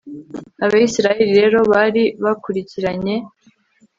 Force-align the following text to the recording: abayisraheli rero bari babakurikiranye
abayisraheli 0.65 1.33
rero 1.41 1.59
bari 1.71 2.03
babakurikiranye 2.21 3.15